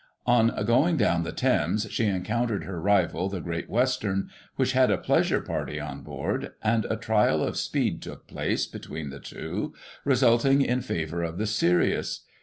[0.25, 4.97] On going down the Thames, she encoimtered her rival, the Great Western, which had a
[4.97, 10.63] pleasure party on board, and a trial of speed took place between the two, resulting
[10.63, 12.21] in favour of the Sirius.